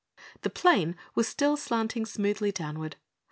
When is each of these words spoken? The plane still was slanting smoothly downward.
The 0.41 0.49
plane 0.49 0.95
still 1.21 1.51
was 1.51 1.61
slanting 1.61 2.07
smoothly 2.07 2.51
downward. 2.51 2.95